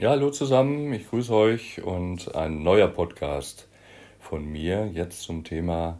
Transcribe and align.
Ja, 0.00 0.10
hallo 0.10 0.30
zusammen, 0.30 0.92
ich 0.92 1.08
grüße 1.08 1.34
euch 1.34 1.82
und 1.82 2.36
ein 2.36 2.62
neuer 2.62 2.86
Podcast 2.86 3.66
von 4.20 4.44
mir 4.44 4.86
jetzt 4.86 5.22
zum 5.22 5.42
Thema 5.42 5.98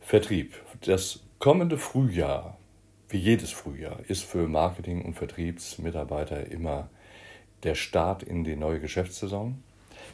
Vertrieb. 0.00 0.54
Das 0.86 1.20
kommende 1.38 1.76
Frühjahr, 1.76 2.56
wie 3.10 3.18
jedes 3.18 3.50
Frühjahr, 3.50 3.98
ist 4.08 4.24
für 4.24 4.48
Marketing- 4.48 5.04
und 5.04 5.12
Vertriebsmitarbeiter 5.12 6.50
immer 6.50 6.88
der 7.64 7.74
Start 7.74 8.22
in 8.22 8.44
die 8.44 8.56
neue 8.56 8.80
Geschäftssaison, 8.80 9.62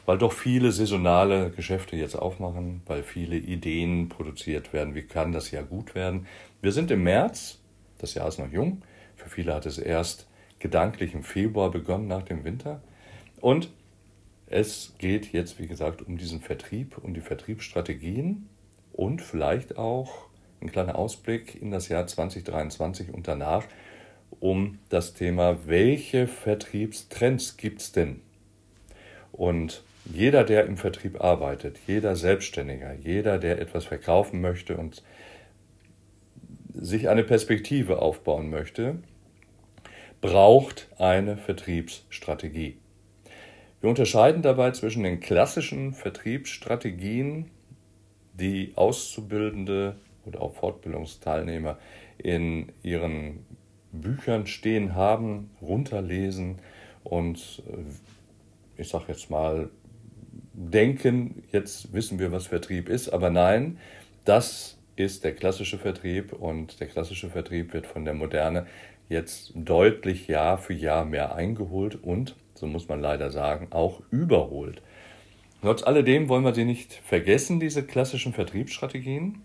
weil 0.05 0.17
doch 0.17 0.33
viele 0.33 0.73
saisonale 0.73 1.51
Geschäfte 1.51 1.95
jetzt 1.95 2.15
aufmachen, 2.15 2.81
weil 2.85 3.03
viele 3.03 3.37
Ideen 3.37 4.09
produziert 4.09 4.73
werden, 4.73 4.93
wie 4.93 5.03
kann 5.03 5.31
das 5.31 5.51
Jahr 5.51 5.63
gut 5.63 5.95
werden. 5.95 6.27
Wir 6.61 6.73
sind 6.73 6.91
im 6.91 7.03
März, 7.03 7.59
das 7.97 8.13
Jahr 8.13 8.27
ist 8.27 8.39
noch 8.39 8.51
jung, 8.51 8.81
für 9.15 9.29
viele 9.29 9.53
hat 9.53 9.65
es 9.65 9.77
erst 9.77 10.27
gedanklich 10.59 11.13
im 11.13 11.23
Februar 11.23 11.71
begonnen 11.71 12.09
nach 12.09 12.23
dem 12.23 12.43
Winter. 12.43 12.81
Und 13.41 13.69
es 14.47 14.95
geht 14.97 15.31
jetzt, 15.31 15.59
wie 15.59 15.67
gesagt, 15.67 16.01
um 16.01 16.17
diesen 16.17 16.41
Vertrieb, 16.41 16.97
um 16.97 17.13
die 17.13 17.21
Vertriebsstrategien 17.21 18.49
und 18.93 19.21
vielleicht 19.21 19.77
auch 19.77 20.27
ein 20.61 20.71
kleiner 20.71 20.97
Ausblick 20.97 21.61
in 21.61 21.71
das 21.71 21.87
Jahr 21.87 22.07
2023 22.07 23.13
und 23.13 23.27
danach 23.27 23.65
um 24.39 24.79
das 24.89 25.13
Thema, 25.13 25.67
welche 25.67 26.27
Vertriebstrends 26.27 27.57
gibt 27.57 27.81
es 27.81 27.91
denn? 27.91 28.21
Und 29.31 29.83
jeder, 30.05 30.43
der 30.43 30.65
im 30.65 30.77
Vertrieb 30.77 31.21
arbeitet, 31.21 31.77
jeder 31.87 32.15
Selbstständiger, 32.15 32.93
jeder, 32.93 33.37
der 33.37 33.59
etwas 33.59 33.85
verkaufen 33.85 34.41
möchte 34.41 34.77
und 34.77 35.03
sich 36.73 37.09
eine 37.09 37.23
Perspektive 37.23 38.01
aufbauen 38.01 38.49
möchte, 38.49 38.97
braucht 40.21 40.87
eine 40.97 41.37
Vertriebsstrategie. 41.37 42.77
Wir 43.81 43.89
unterscheiden 43.89 44.41
dabei 44.41 44.71
zwischen 44.71 45.03
den 45.03 45.19
klassischen 45.21 45.93
Vertriebsstrategien, 45.93 47.49
die 48.33 48.73
Auszubildende 48.75 49.95
oder 50.25 50.41
auch 50.41 50.53
Fortbildungsteilnehmer 50.55 51.77
in 52.17 52.71
ihren 52.83 53.45
Büchern 53.91 54.47
stehen 54.47 54.95
haben, 54.95 55.51
runterlesen 55.61 56.57
und 57.03 57.63
äh, 57.67 58.81
ich 58.81 58.89
sage 58.89 59.05
jetzt 59.07 59.29
mal, 59.29 59.69
denken, 60.53 61.43
jetzt 61.51 61.93
wissen 61.93 62.19
wir, 62.19 62.31
was 62.31 62.47
Vertrieb 62.47 62.89
ist, 62.89 63.09
aber 63.09 63.29
nein, 63.29 63.77
das 64.25 64.77
ist 64.95 65.23
der 65.23 65.33
klassische 65.33 65.77
Vertrieb 65.77 66.33
und 66.33 66.79
der 66.81 66.87
klassische 66.87 67.29
Vertrieb 67.29 67.73
wird 67.73 67.87
von 67.87 68.03
der 68.03 68.13
Moderne 68.13 68.67
jetzt 69.07 69.53
deutlich 69.55 70.27
Jahr 70.27 70.57
für 70.57 70.73
Jahr 70.73 71.05
mehr 71.05 71.35
eingeholt 71.35 71.95
und, 72.03 72.35
so 72.59 72.67
muss 72.67 72.89
man 72.89 73.01
leider 73.01 73.31
sagen, 73.31 73.67
auch 73.71 74.01
überholt. 74.11 74.81
Trotz 75.61 75.83
alledem 75.83 76.29
wollen 76.29 76.43
wir 76.43 76.53
sie 76.53 76.65
nicht 76.65 76.93
vergessen, 76.93 77.59
diese 77.59 77.83
klassischen 77.85 78.33
Vertriebsstrategien, 78.33 79.41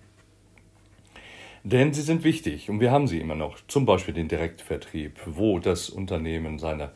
denn 1.65 1.93
sie 1.93 2.03
sind 2.03 2.25
wichtig 2.25 2.69
und 2.69 2.81
wir 2.81 2.93
haben 2.93 3.07
sie 3.07 3.21
immer 3.21 3.35
noch. 3.35 3.59
Zum 3.69 3.87
Beispiel 3.87 4.15
den 4.15 4.29
Direktvertrieb, 4.29 5.19
wo 5.27 5.59
das 5.59 5.89
Unternehmen 5.89 6.59
seine 6.59 6.91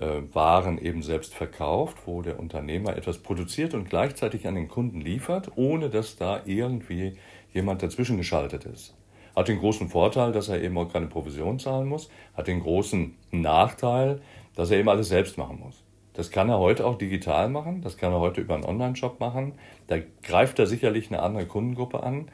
äh, 0.00 0.22
Waren 0.32 0.78
eben 0.78 1.02
selbst 1.02 1.34
verkauft, 1.34 1.98
wo 2.06 2.22
der 2.22 2.38
Unternehmer 2.38 2.96
etwas 2.96 3.18
produziert 3.18 3.74
und 3.74 3.90
gleichzeitig 3.90 4.46
an 4.46 4.54
den 4.54 4.68
Kunden 4.68 5.00
liefert, 5.00 5.52
ohne 5.56 5.90
dass 5.90 6.16
da 6.16 6.42
irgendwie 6.44 7.16
jemand 7.52 7.82
dazwischen 7.82 8.16
geschaltet 8.16 8.66
ist. 8.66 8.94
Hat 9.34 9.48
den 9.48 9.58
großen 9.58 9.88
Vorteil, 9.88 10.30
dass 10.30 10.48
er 10.48 10.62
eben 10.62 10.78
auch 10.78 10.92
keine 10.92 11.06
Provision 11.06 11.58
zahlen 11.58 11.88
muss, 11.88 12.08
hat 12.34 12.46
den 12.46 12.60
großen 12.60 13.16
Nachteil, 13.32 14.20
dass 14.54 14.70
er 14.70 14.78
eben 14.78 14.88
alles 14.88 15.08
selbst 15.08 15.38
machen 15.38 15.60
muss. 15.60 15.82
Das 16.14 16.30
kann 16.30 16.48
er 16.48 16.58
heute 16.58 16.86
auch 16.86 16.96
digital 16.96 17.48
machen, 17.48 17.82
das 17.82 17.96
kann 17.96 18.12
er 18.12 18.20
heute 18.20 18.40
über 18.40 18.54
einen 18.54 18.64
Online-Shop 18.64 19.18
machen. 19.18 19.54
Da 19.88 19.98
greift 20.22 20.58
er 20.60 20.66
sicherlich 20.66 21.08
eine 21.08 21.22
andere 21.22 21.46
Kundengruppe 21.46 22.02
an. 22.02 22.28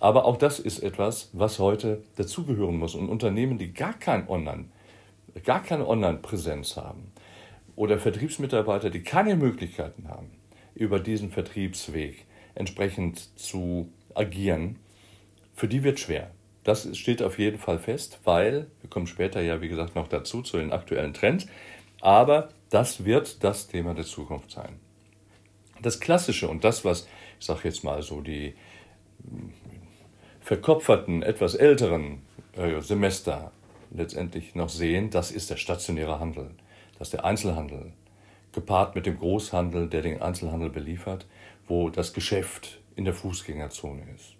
Aber 0.00 0.24
auch 0.24 0.36
das 0.36 0.58
ist 0.60 0.80
etwas, 0.80 1.30
was 1.32 1.58
heute 1.58 2.02
dazugehören 2.16 2.78
muss. 2.78 2.94
Und 2.94 3.08
Unternehmen, 3.08 3.58
die 3.58 3.72
gar 3.72 3.94
kein 3.94 4.28
Online, 4.28 4.66
gar 5.44 5.62
keine 5.62 5.86
Online-Präsenz 5.88 6.76
haben 6.76 7.12
oder 7.76 7.98
Vertriebsmitarbeiter, 7.98 8.90
die 8.90 9.02
keine 9.02 9.34
Möglichkeiten 9.34 10.08
haben, 10.08 10.30
über 10.74 11.00
diesen 11.00 11.30
Vertriebsweg 11.30 12.26
entsprechend 12.54 13.36
zu 13.38 13.88
agieren, 14.14 14.76
für 15.54 15.68
die 15.68 15.82
wird 15.82 15.98
schwer. 15.98 16.30
Das 16.64 16.96
steht 16.96 17.22
auf 17.22 17.38
jeden 17.38 17.58
Fall 17.58 17.78
fest, 17.78 18.20
weil, 18.24 18.66
wir 18.80 18.88
kommen 18.88 19.06
später 19.06 19.42
ja, 19.42 19.60
wie 19.60 19.68
gesagt, 19.68 19.94
noch 19.94 20.08
dazu, 20.08 20.40
zu 20.40 20.56
den 20.56 20.72
aktuellen 20.72 21.12
Trends, 21.12 21.46
aber 22.00 22.48
das 22.70 23.04
wird 23.04 23.44
das 23.44 23.68
Thema 23.68 23.94
der 23.94 24.06
Zukunft 24.06 24.50
sein. 24.50 24.80
Das 25.82 26.00
Klassische 26.00 26.48
und 26.48 26.64
das, 26.64 26.84
was, 26.84 27.06
ich 27.38 27.46
sage 27.46 27.60
jetzt 27.64 27.84
mal 27.84 28.02
so, 28.02 28.22
die 28.22 28.54
hm, 29.22 29.52
verkopferten, 30.40 31.22
etwas 31.22 31.54
älteren 31.54 32.22
äh, 32.56 32.80
Semester 32.80 33.52
letztendlich 33.90 34.54
noch 34.54 34.70
sehen, 34.70 35.10
das 35.10 35.30
ist 35.30 35.50
der 35.50 35.56
stationäre 35.56 36.18
Handel, 36.18 36.50
das 36.98 37.08
ist 37.08 37.12
der 37.12 37.26
Einzelhandel, 37.26 37.92
gepaart 38.52 38.94
mit 38.94 39.04
dem 39.04 39.18
Großhandel, 39.18 39.88
der 39.88 40.00
den 40.00 40.22
Einzelhandel 40.22 40.70
beliefert, 40.70 41.26
wo 41.68 41.90
das 41.90 42.14
Geschäft 42.14 42.80
in 42.96 43.04
der 43.04 43.14
Fußgängerzone 43.14 44.02
ist 44.14 44.36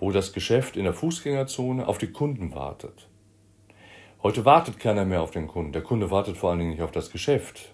wo 0.00 0.10
das 0.10 0.32
Geschäft 0.32 0.76
in 0.76 0.84
der 0.84 0.94
Fußgängerzone 0.94 1.86
auf 1.86 1.98
die 1.98 2.10
Kunden 2.10 2.54
wartet. 2.54 3.06
Heute 4.22 4.44
wartet 4.44 4.78
keiner 4.80 5.04
mehr 5.04 5.22
auf 5.22 5.30
den 5.30 5.46
Kunden. 5.46 5.72
Der 5.72 5.82
Kunde 5.82 6.10
wartet 6.10 6.36
vor 6.36 6.50
allen 6.50 6.58
Dingen 6.58 6.70
nicht 6.72 6.82
auf 6.82 6.90
das 6.90 7.10
Geschäft. 7.10 7.70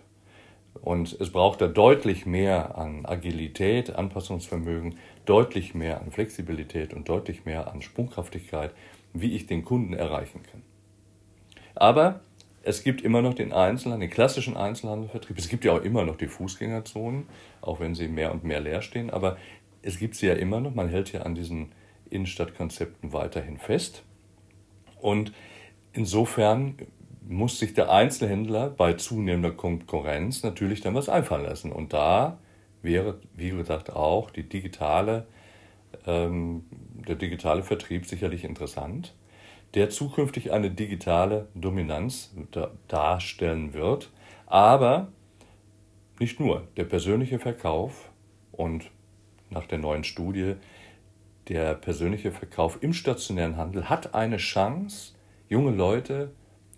Und 0.83 1.17
es 1.21 1.31
braucht 1.31 1.61
da 1.61 1.69
deutlich 1.69 2.27
mehr 2.27 2.77
an 2.77 3.07
Agilität, 3.07 3.95
Anpassungsvermögen, 3.95 4.99
deutlich 5.25 5.75
mehr 5.75 6.01
an 6.01 6.11
Flexibilität 6.11 6.93
und 6.93 7.09
deutlich 7.09 7.45
mehr 7.45 7.73
an 7.73 7.81
Sprunghaftigkeit, 7.81 8.73
wie 9.13 9.35
ich 9.35 9.47
den 9.47 9.65
Kunden 9.65 9.95
erreichen 9.95 10.43
kann. 10.43 10.63
Aber 11.75 12.21
es 12.63 12.83
gibt 12.83 13.01
immer 13.01 13.23
noch 13.23 13.35
den 13.35 13.53
Einzelhandel, 13.53 14.09
den 14.09 14.15
klassischen 14.15 14.57
Einzelhandelvertrieb. 14.57 15.39
Es 15.39 15.49
gibt 15.49 15.65
ja 15.65 15.73
auch 15.73 15.83
immer 15.83 16.05
noch 16.05 16.17
die 16.17 16.27
Fußgängerzonen, 16.27 17.29
auch 17.61 17.81
wenn 17.81 17.95
sie 17.95 18.09
mehr 18.09 18.33
und 18.33 18.45
mehr 18.45 18.61
leer 18.61 18.83
stehen. 18.83 19.11
Aber 19.11 19.37
es 19.83 19.99
gibt 19.99 20.17
sie 20.17 20.27
ja 20.27 20.35
immer 20.35 20.61
noch. 20.61 20.75
Man 20.75 20.89
hält 20.89 21.13
ja 21.13 21.23
an 21.23 21.35
diesen 21.35 21.71
Innenstadtkonzepten 22.11 23.13
weiterhin 23.13 23.59
fest. 23.59 24.03
Und 25.01 25.33
insofern 25.93 26.77
muss 27.29 27.59
sich 27.59 27.75
der 27.75 27.91
Einzelhändler 27.91 28.71
bei 28.71 28.95
zunehmender 28.95 29.51
Konkurrenz 29.51 30.43
natürlich 30.43 30.81
dann 30.81 30.95
was 30.95 31.09
einfallen 31.09 31.45
lassen. 31.45 31.73
Und 31.73 31.93
da 31.93 32.39
wäre, 32.83 33.21
wie 33.35 33.51
gesagt, 33.51 33.91
auch 33.91 34.31
die 34.31 34.49
digitale, 34.49 35.27
ähm, 36.07 36.65
der 37.07 37.17
digitale 37.17 37.63
Vertrieb 37.63 38.07
sicherlich 38.07 38.45
interessant, 38.45 39.15
der 39.75 39.91
zukünftig 39.91 40.53
eine 40.53 40.71
digitale 40.71 41.49
Dominanz 41.55 42.35
darstellen 42.89 43.75
wird. 43.75 44.11
Aber 44.47 45.09
nicht 46.19 46.41
nur 46.41 46.69
der 46.77 46.85
persönliche 46.85 47.39
Verkauf 47.39 48.11
und 48.53 48.91
nach 49.51 49.67
der 49.67 49.79
neuen 49.79 50.05
Studie 50.05 50.55
der 51.49 51.75
persönliche 51.75 52.33
Verkauf 52.33 52.79
im 52.81 52.93
stationären 52.93 53.57
Handel 53.57 53.89
hat 53.89 54.15
eine 54.15 54.39
Chance. 54.39 55.13
Junge 55.49 55.71
Leute 55.71 56.33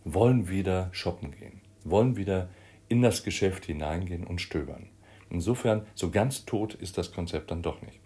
wollen 0.04 0.48
wieder 0.48 0.88
shoppen 0.92 1.30
gehen, 1.32 1.60
wollen 1.84 2.16
wieder 2.16 2.48
in 2.88 3.02
das 3.02 3.22
Geschäft 3.22 3.64
hineingehen 3.64 4.24
und 4.24 4.40
stöbern. 4.40 4.88
Insofern, 5.30 5.86
so 5.94 6.10
ganz 6.10 6.44
tot 6.44 6.74
ist 6.74 6.98
das 6.98 7.12
Konzept 7.12 7.50
dann 7.50 7.62
doch 7.62 7.82
nicht. 7.82 8.00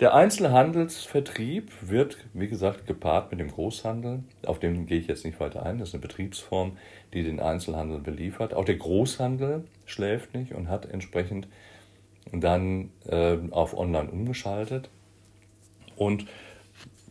Der 0.00 0.14
Einzelhandelsvertrieb 0.14 1.72
wird, 1.80 2.18
wie 2.34 2.48
gesagt, 2.48 2.86
gepaart 2.86 3.30
mit 3.30 3.40
dem 3.40 3.50
Großhandel. 3.50 4.24
Auf 4.44 4.58
den 4.58 4.84
gehe 4.84 4.98
ich 4.98 5.06
jetzt 5.06 5.24
nicht 5.24 5.40
weiter 5.40 5.64
ein. 5.64 5.78
Das 5.78 5.88
ist 5.88 5.94
eine 5.94 6.02
Betriebsform, 6.02 6.76
die 7.14 7.22
den 7.22 7.40
Einzelhandel 7.40 8.00
beliefert. 8.00 8.52
Auch 8.52 8.66
der 8.66 8.76
Großhandel 8.76 9.64
schläft 9.86 10.34
nicht 10.34 10.52
und 10.52 10.68
hat 10.68 10.84
entsprechend 10.84 11.48
dann 12.30 12.90
äh, 13.06 13.38
auf 13.50 13.74
Online 13.74 14.10
umgeschaltet 14.10 14.90
und 15.96 16.26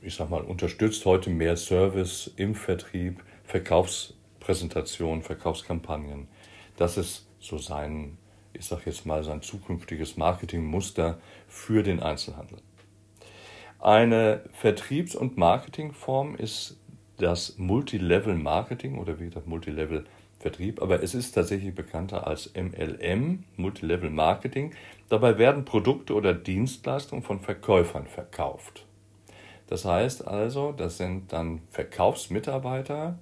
ich 0.01 0.15
sag 0.15 0.29
mal, 0.29 0.41
unterstützt 0.41 1.05
heute 1.05 1.29
mehr 1.29 1.57
Service 1.57 2.31
im 2.35 2.53
Vertrieb, 2.55 3.23
Verkaufspräsentationen, 3.43 5.23
Verkaufskampagnen. 5.23 6.27
Das 6.77 6.97
ist 6.97 7.27
so 7.39 7.57
sein, 7.57 8.17
ich 8.53 8.65
sag 8.65 8.85
jetzt 8.85 9.05
mal, 9.05 9.23
sein 9.23 9.41
zukünftiges 9.41 10.17
Marketingmuster 10.17 11.19
für 11.47 11.83
den 11.83 11.99
Einzelhandel. 11.99 12.59
Eine 13.79 14.41
Vertriebs- 14.53 15.15
und 15.15 15.37
Marketingform 15.37 16.35
ist 16.35 16.77
das 17.17 17.57
Multilevel 17.57 18.35
Marketing 18.35 18.97
oder 18.97 19.19
wie 19.19 19.25
gesagt 19.25 19.47
Multilevel 19.47 20.05
Vertrieb, 20.45 20.79
aber 20.79 21.01
es 21.01 21.15
ist 21.15 21.31
tatsächlich 21.31 21.73
bekannter 21.73 22.27
als 22.27 22.53
MLM, 22.53 23.45
Multilevel 23.55 24.11
Marketing. 24.11 24.75
Dabei 25.09 25.39
werden 25.39 25.65
Produkte 25.65 26.13
oder 26.13 26.35
Dienstleistungen 26.35 27.23
von 27.23 27.39
Verkäufern 27.39 28.05
verkauft. 28.05 28.85
Das 29.65 29.85
heißt 29.85 30.27
also, 30.27 30.71
das 30.71 30.97
sind 30.97 31.33
dann 31.33 31.63
Verkaufsmitarbeiter, 31.71 33.17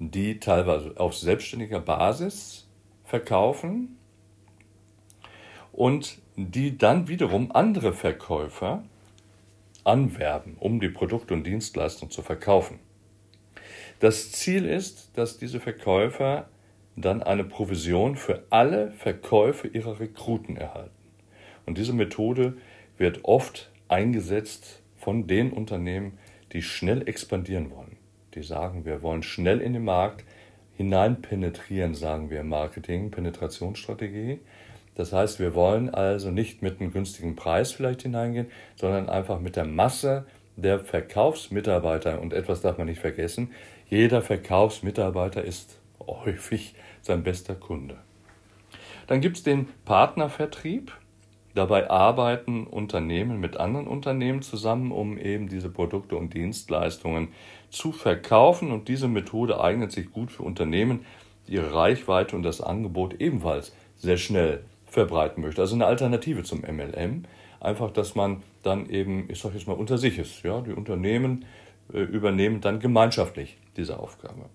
die 0.00 0.40
teilweise 0.40 0.94
auf 0.96 1.16
selbstständiger 1.16 1.78
Basis 1.78 2.66
verkaufen 3.04 3.96
und 5.70 6.18
die 6.34 6.76
dann 6.76 7.06
wiederum 7.06 7.52
andere 7.52 7.92
Verkäufer 7.92 8.82
anwerben, 9.84 10.56
um 10.58 10.80
die 10.80 10.88
Produkte 10.88 11.34
und 11.34 11.44
Dienstleistungen 11.44 12.10
zu 12.10 12.22
verkaufen. 12.22 12.80
Das 14.00 14.30
Ziel 14.30 14.64
ist, 14.64 15.10
dass 15.16 15.38
diese 15.38 15.58
Verkäufer 15.58 16.48
dann 16.94 17.22
eine 17.22 17.44
Provision 17.44 18.16
für 18.16 18.44
alle 18.50 18.92
Verkäufe 18.92 19.68
ihrer 19.68 19.98
Rekruten 19.98 20.56
erhalten. 20.56 20.90
Und 21.66 21.78
diese 21.78 21.92
Methode 21.92 22.56
wird 22.96 23.24
oft 23.24 23.70
eingesetzt 23.88 24.82
von 24.96 25.26
den 25.26 25.52
Unternehmen, 25.52 26.18
die 26.52 26.62
schnell 26.62 27.08
expandieren 27.08 27.70
wollen. 27.70 27.96
Die 28.34 28.42
sagen, 28.42 28.84
wir 28.84 29.02
wollen 29.02 29.22
schnell 29.22 29.60
in 29.60 29.72
den 29.72 29.84
Markt 29.84 30.24
hineinpenetrieren, 30.76 31.94
sagen 31.94 32.30
wir 32.30 32.40
im 32.40 32.48
Marketing, 32.48 33.10
Penetrationsstrategie. 33.10 34.38
Das 34.94 35.12
heißt, 35.12 35.40
wir 35.40 35.54
wollen 35.54 35.92
also 35.92 36.30
nicht 36.30 36.62
mit 36.62 36.80
einem 36.80 36.92
günstigen 36.92 37.36
Preis 37.36 37.72
vielleicht 37.72 38.02
hineingehen, 38.02 38.46
sondern 38.76 39.08
einfach 39.08 39.40
mit 39.40 39.56
der 39.56 39.64
Masse 39.64 40.26
der 40.56 40.80
Verkaufsmitarbeiter. 40.80 42.20
Und 42.20 42.32
etwas 42.32 42.60
darf 42.60 42.78
man 42.78 42.86
nicht 42.86 43.00
vergessen, 43.00 43.52
jeder 43.88 44.20
Verkaufsmitarbeiter 44.20 45.42
ist 45.42 45.80
häufig 46.06 46.74
sein 47.00 47.22
bester 47.22 47.54
Kunde. 47.54 47.96
Dann 49.06 49.20
gibt 49.20 49.38
es 49.38 49.42
den 49.42 49.68
Partnervertrieb. 49.84 50.92
Dabei 51.54 51.90
arbeiten 51.90 52.66
Unternehmen 52.66 53.40
mit 53.40 53.56
anderen 53.56 53.88
Unternehmen 53.88 54.42
zusammen, 54.42 54.92
um 54.92 55.16
eben 55.16 55.48
diese 55.48 55.70
Produkte 55.70 56.16
und 56.16 56.34
Dienstleistungen 56.34 57.28
zu 57.70 57.90
verkaufen. 57.90 58.70
Und 58.70 58.88
diese 58.88 59.08
Methode 59.08 59.60
eignet 59.60 59.90
sich 59.90 60.12
gut 60.12 60.30
für 60.30 60.42
Unternehmen, 60.42 61.06
die 61.46 61.54
ihre 61.54 61.72
Reichweite 61.74 62.36
und 62.36 62.42
das 62.42 62.60
Angebot 62.60 63.20
ebenfalls 63.20 63.74
sehr 63.96 64.18
schnell 64.18 64.62
verbreiten 64.86 65.42
möchte. 65.42 65.62
Also 65.62 65.74
eine 65.74 65.86
Alternative 65.86 66.42
zum 66.42 66.60
MLM. 66.60 67.24
Einfach, 67.60 67.90
dass 67.90 68.14
man 68.14 68.42
dann 68.62 68.88
eben, 68.90 69.28
ich 69.30 69.40
sage 69.40 69.56
jetzt 69.56 69.66
mal, 69.66 69.72
unter 69.72 69.96
sich 69.96 70.18
ist. 70.18 70.42
Ja? 70.44 70.60
Die 70.60 70.72
Unternehmen 70.72 71.46
äh, 71.92 72.00
übernehmen 72.00 72.60
dann 72.60 72.78
gemeinschaftlich 72.78 73.56
diese 73.78 73.98
Aufgabe. 73.98 74.50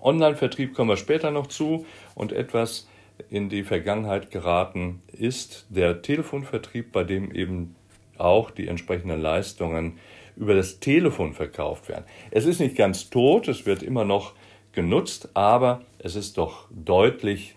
Online-Vertrieb 0.00 0.74
kommen 0.74 0.90
wir 0.90 0.96
später 0.96 1.32
noch 1.32 1.48
zu 1.48 1.86
und 2.14 2.32
etwas 2.32 2.86
in 3.30 3.48
die 3.48 3.64
Vergangenheit 3.64 4.30
geraten 4.30 5.02
ist 5.12 5.66
der 5.70 6.02
Telefonvertrieb, 6.02 6.92
bei 6.92 7.02
dem 7.02 7.32
eben 7.32 7.74
auch 8.18 8.50
die 8.50 8.68
entsprechenden 8.68 9.20
Leistungen 9.20 9.98
über 10.36 10.54
das 10.54 10.80
Telefon 10.80 11.32
verkauft 11.32 11.88
werden. 11.88 12.04
Es 12.30 12.44
ist 12.44 12.60
nicht 12.60 12.76
ganz 12.76 13.10
tot, 13.10 13.48
es 13.48 13.66
wird 13.66 13.82
immer 13.82 14.04
noch 14.04 14.34
genutzt, 14.72 15.30
aber 15.34 15.82
es 15.98 16.14
ist 16.14 16.36
doch 16.36 16.68
deutlich 16.70 17.56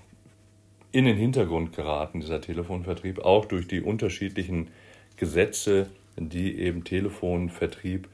in 0.91 1.05
den 1.05 1.17
Hintergrund 1.17 1.75
geraten, 1.75 2.21
dieser 2.21 2.41
Telefonvertrieb, 2.41 3.19
auch 3.19 3.45
durch 3.45 3.67
die 3.67 3.81
unterschiedlichen 3.81 4.69
Gesetze, 5.17 5.89
die 6.17 6.57
eben 6.57 6.83
Telefonvertrieb 6.83 8.07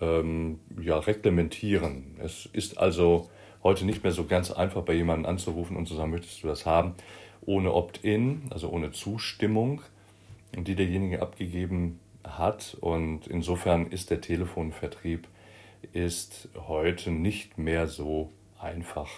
ähm, 0.00 0.60
ja, 0.80 0.98
reglementieren. 0.98 2.16
Es 2.22 2.48
ist 2.52 2.78
also 2.78 3.28
heute 3.62 3.84
nicht 3.86 4.02
mehr 4.02 4.12
so 4.12 4.24
ganz 4.24 4.50
einfach, 4.50 4.82
bei 4.82 4.94
jemandem 4.94 5.26
anzurufen 5.30 5.76
und 5.76 5.86
zu 5.86 5.94
sagen, 5.94 6.10
möchtest 6.10 6.42
du 6.42 6.48
das 6.48 6.66
haben, 6.66 6.94
ohne 7.42 7.72
Opt-in, 7.72 8.42
also 8.50 8.68
ohne 8.68 8.92
Zustimmung, 8.92 9.82
die 10.56 10.74
derjenige 10.74 11.22
abgegeben 11.22 12.00
hat. 12.22 12.76
Und 12.80 13.26
insofern 13.26 13.86
ist 13.86 14.10
der 14.10 14.20
Telefonvertrieb 14.20 15.26
ist 15.92 16.48
heute 16.66 17.10
nicht 17.10 17.58
mehr 17.58 17.86
so 17.86 18.30
einfach 18.58 19.10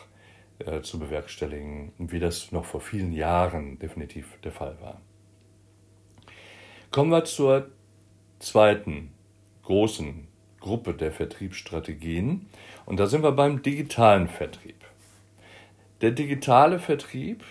äh, 0.58 0.80
zu 0.80 0.98
bewerkstelligen, 0.98 1.92
wie 1.98 2.18
das 2.18 2.50
noch 2.50 2.64
vor 2.64 2.80
vielen 2.80 3.12
Jahren 3.12 3.78
definitiv 3.78 4.38
der 4.42 4.52
Fall 4.52 4.76
war. 4.80 5.00
Kommen 6.90 7.10
wir 7.10 7.24
zur 7.24 7.70
zweiten 8.38 9.12
großen 9.62 10.26
Gruppe 10.66 10.94
der 10.94 11.12
Vertriebsstrategien 11.12 12.46
und 12.86 12.98
da 12.98 13.06
sind 13.06 13.22
wir 13.22 13.30
beim 13.30 13.62
digitalen 13.62 14.26
Vertrieb. 14.26 14.74
Der 16.00 16.10
digitale 16.10 16.80
Vertrieb 16.80 17.44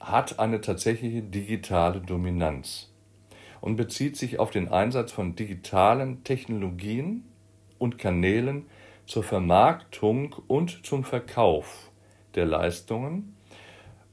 hat 0.00 0.38
eine 0.38 0.62
tatsächliche 0.62 1.20
digitale 1.20 2.00
Dominanz 2.00 2.90
und 3.60 3.76
bezieht 3.76 4.16
sich 4.16 4.38
auf 4.38 4.50
den 4.50 4.68
Einsatz 4.68 5.12
von 5.12 5.36
digitalen 5.36 6.24
Technologien 6.24 7.24
und 7.78 7.98
Kanälen 7.98 8.64
zur 9.04 9.22
Vermarktung 9.22 10.34
und 10.46 10.86
zum 10.86 11.04
Verkauf 11.04 11.90
der 12.36 12.46
Leistungen. 12.46 13.36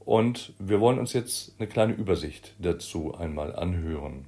Und 0.04 0.52
wir 0.58 0.80
wollen 0.80 0.98
uns 0.98 1.14
jetzt 1.14 1.54
eine 1.58 1.66
kleine 1.66 1.94
Übersicht 1.94 2.54
dazu 2.58 3.14
einmal 3.14 3.56
anhören. 3.56 4.26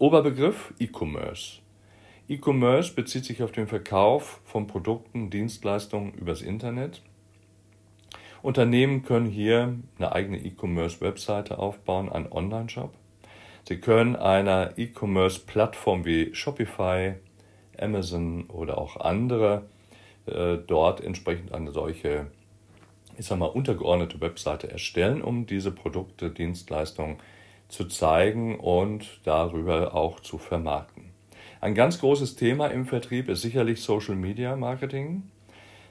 Oberbegriff 0.00 0.74
E-Commerce. 0.80 1.61
E-Commerce 2.28 2.94
bezieht 2.94 3.24
sich 3.24 3.42
auf 3.42 3.52
den 3.52 3.66
Verkauf 3.66 4.40
von 4.44 4.66
Produkten, 4.66 5.30
Dienstleistungen 5.30 6.14
übers 6.14 6.42
Internet. 6.42 7.02
Unternehmen 8.42 9.02
können 9.04 9.26
hier 9.26 9.76
eine 9.98 10.12
eigene 10.12 10.38
E-Commerce-Webseite 10.38 11.58
aufbauen, 11.58 12.10
einen 12.10 12.30
Online-Shop. 12.30 12.92
Sie 13.68 13.78
können 13.78 14.16
einer 14.16 14.76
E-Commerce-Plattform 14.76 16.04
wie 16.04 16.34
Shopify, 16.34 17.14
Amazon 17.78 18.46
oder 18.46 18.78
auch 18.78 18.96
andere 18.96 19.66
äh, 20.26 20.58
dort 20.58 21.00
entsprechend 21.00 21.52
eine 21.52 21.70
solche 21.70 22.26
ich 23.18 23.26
sag 23.26 23.38
mal, 23.38 23.46
untergeordnete 23.46 24.20
Webseite 24.20 24.70
erstellen, 24.70 25.22
um 25.22 25.46
diese 25.46 25.70
Produkte, 25.70 26.30
Dienstleistungen 26.30 27.18
zu 27.68 27.86
zeigen 27.86 28.58
und 28.58 29.20
darüber 29.24 29.94
auch 29.94 30.20
zu 30.20 30.38
vermarkten. 30.38 31.11
Ein 31.62 31.76
ganz 31.76 32.00
großes 32.00 32.34
Thema 32.34 32.66
im 32.72 32.86
Vertrieb 32.86 33.28
ist 33.28 33.42
sicherlich 33.42 33.82
Social 33.82 34.16
Media 34.16 34.56
Marketing. 34.56 35.22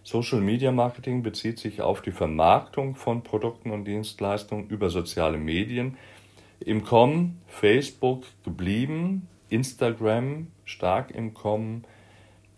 Social 0.04 0.42
Media 0.42 0.70
Marketing 0.70 1.24
bezieht 1.24 1.60
sich 1.60 1.82
auf 1.82 2.02
die 2.02 2.12
Vermarktung 2.12 2.96
von 2.96 3.24
Produkten 3.24 3.72
und 3.72 3.86
Dienstleistungen 3.86 4.68
über 4.68 4.90
soziale 4.90 5.38
Medien. 5.38 5.96
Im 6.60 6.84
Kommen 6.84 7.40
Facebook 7.48 8.26
geblieben, 8.44 9.30
Instagram 9.48 10.48
stark 10.66 11.12
im 11.12 11.34
Kommen, 11.34 11.86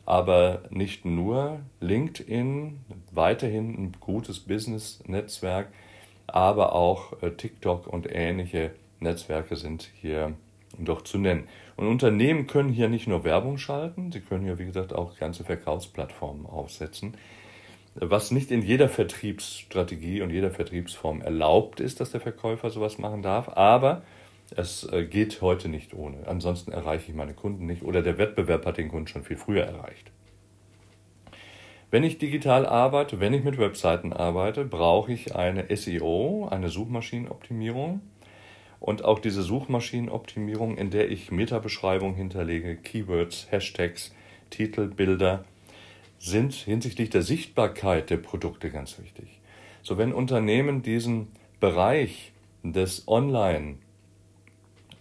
aber 0.08 0.64
nicht 0.72 1.06
nur. 1.06 1.60
LinkedIn 1.82 2.80
weiterhin 3.12 3.76
ein 3.76 3.92
gutes 4.00 4.40
Business-Netzwerk, 4.40 5.68
aber 6.26 6.74
auch 6.74 7.22
äh, 7.22 7.30
TikTok 7.30 7.86
und 7.86 8.08
ähnliche 8.10 8.72
Netzwerke 9.00 9.56
sind 9.56 9.92
hier 10.02 10.34
doch 10.80 11.02
zu 11.02 11.18
nennen. 11.18 11.48
Und 11.76 11.88
Unternehmen 11.88 12.48
können 12.48 12.70
hier 12.70 12.90
nicht 12.90 13.08
nur 13.08 13.24
Werbung 13.24 13.58
schalten, 13.58 14.12
sie 14.12 14.22
können 14.22 14.44
hier, 14.44 14.60
wie 14.60 14.66
gesagt, 14.66 14.94
auch 14.94 15.18
ganze 15.18 15.44
Verkaufsplattformen 15.44 16.46
aufsetzen. 16.46 17.18
Was 17.96 18.32
nicht 18.32 18.50
in 18.50 18.64
jeder 18.64 18.90
Vertriebsstrategie 18.90 20.22
und 20.22 20.32
jeder 20.32 20.50
Vertriebsform 20.50 21.22
erlaubt 21.22 21.80
ist, 21.80 22.00
dass 22.00 22.12
der 22.12 22.22
Verkäufer 22.22 22.72
sowas 22.72 22.98
machen 22.98 23.22
darf, 23.22 23.50
aber 23.50 24.02
es 24.56 24.88
äh, 24.92 25.06
geht 25.06 25.42
heute 25.42 25.70
nicht 25.70 25.94
ohne. 25.94 26.28
Ansonsten 26.28 26.72
erreiche 26.72 27.12
ich 27.12 27.18
meine 27.18 27.34
Kunden 27.34 27.66
nicht 27.66 27.84
oder 27.84 28.02
der 28.02 28.18
Wettbewerb 28.18 28.66
hat 28.66 28.78
den 28.78 28.90
Kunden 28.90 29.08
schon 29.08 29.24
viel 29.24 29.38
früher 29.38 29.64
erreicht. 29.64 30.12
Wenn 31.92 32.04
ich 32.04 32.18
digital 32.18 32.66
arbeite, 32.66 33.20
wenn 33.20 33.36
ich 33.36 33.44
mit 33.44 33.60
Webseiten 33.60 34.14
arbeite, 34.14 34.66
brauche 34.66 35.14
ich 35.14 35.36
eine 35.36 35.66
SEO, 35.76 36.48
eine 36.50 36.70
Suchmaschinenoptimierung 36.70 38.02
und 38.84 39.06
auch 39.06 39.20
diese 39.20 39.44
Suchmaschinenoptimierung, 39.44 40.78
in 40.78 40.90
der 40.90 41.10
ich 41.10 41.32
Metabeschreibung 41.32 42.16
hinterlege, 42.16 42.76
Keywords, 42.76 43.48
Hashtags, 43.50 44.14
Titel, 44.50 44.88
Bilder, 44.88 45.46
sind 46.20 46.54
hinsichtlich 46.54 47.10
der 47.10 47.22
Sichtbarkeit 47.22 48.10
der 48.10 48.18
Produkte 48.18 48.70
ganz 48.72 49.00
wichtig. 49.00 49.40
So 49.84 49.98
wenn 49.98 50.12
Unternehmen 50.12 50.82
diesen 50.82 51.30
Bereich 51.62 52.34
des 52.62 53.08
Online 53.08 53.76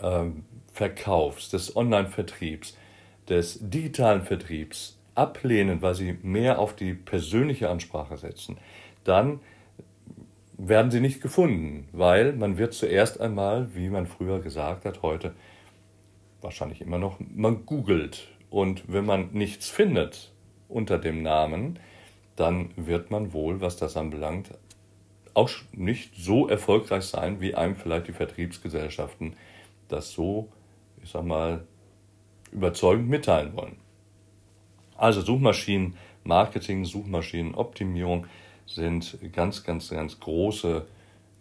ähm, 0.00 0.44
des 0.78 1.74
Online-Vertriebs, 1.74 2.78
des 3.28 3.58
digitalen 3.68 4.22
Vertriebs 4.22 4.96
ablehnen, 5.16 5.82
weil 5.82 5.96
sie 5.96 6.16
mehr 6.22 6.60
auf 6.60 6.76
die 6.76 6.94
persönliche 6.94 7.68
Ansprache 7.68 8.16
setzen, 8.16 8.58
dann 9.02 9.40
werden 10.68 10.92
sie 10.92 11.00
nicht 11.00 11.20
gefunden, 11.20 11.88
weil 11.92 12.34
man 12.34 12.56
wird 12.56 12.72
zuerst 12.72 13.20
einmal, 13.20 13.74
wie 13.74 13.88
man 13.88 14.06
früher 14.06 14.40
gesagt 14.40 14.84
hat, 14.84 15.02
heute 15.02 15.34
wahrscheinlich 16.40 16.80
immer 16.80 16.98
noch, 16.98 17.18
man 17.34 17.66
googelt 17.66 18.28
und 18.48 18.84
wenn 18.86 19.04
man 19.04 19.30
nichts 19.32 19.68
findet 19.68 20.32
unter 20.68 20.98
dem 20.98 21.22
Namen, 21.22 21.78
dann 22.36 22.70
wird 22.76 23.10
man 23.10 23.32
wohl, 23.32 23.60
was 23.60 23.76
das 23.76 23.96
anbelangt, 23.96 24.50
auch 25.34 25.50
nicht 25.72 26.14
so 26.16 26.48
erfolgreich 26.48 27.04
sein, 27.04 27.40
wie 27.40 27.54
einem 27.54 27.74
vielleicht 27.74 28.08
die 28.08 28.12
Vertriebsgesellschaften 28.12 29.34
das 29.88 30.12
so, 30.12 30.48
ich 31.02 31.10
sag 31.10 31.24
mal, 31.24 31.66
überzeugend 32.52 33.08
mitteilen 33.08 33.56
wollen. 33.56 33.76
Also 34.96 35.22
Suchmaschinen, 35.22 35.96
Marketing, 36.22 36.84
Suchmaschinenoptimierung 36.84 38.26
sind 38.66 39.18
ganz, 39.32 39.64
ganz, 39.64 39.90
ganz 39.90 40.20
große, 40.20 40.86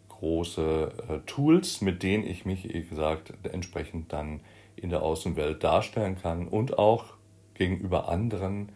große 0.09 0.91
äh, 1.09 1.19
Tools, 1.25 1.81
mit 1.81 2.03
denen 2.03 2.25
ich 2.25 2.45
mich, 2.45 2.63
wie 2.63 2.83
gesagt, 2.83 3.33
entsprechend 3.43 4.11
dann 4.13 4.41
in 4.75 4.89
der 4.89 5.01
Außenwelt 5.01 5.63
darstellen 5.63 6.17
kann 6.21 6.47
und 6.47 6.77
auch 6.77 7.05
gegenüber 7.53 8.09
anderen 8.09 8.69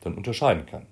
dann 0.00 0.14
unterscheiden 0.14 0.66
kann. 0.66 0.86